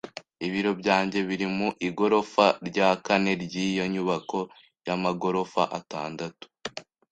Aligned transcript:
Ibiro 0.45 0.71
byanjye 0.81 1.17
biri 1.27 1.47
mu 1.55 1.67
igorofa 1.87 2.45
rya 2.67 2.89
kane 3.05 3.31
ryiyo 3.43 3.83
nyubako 3.93 4.39
yamagorofa 4.87 5.63
atandatu. 5.79 6.45